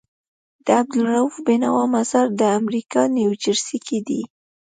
[0.65, 4.21] د عبدالروف بينوا مزار دامريکا نيوجرسي کي دی